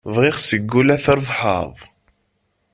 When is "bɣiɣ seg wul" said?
0.13-0.89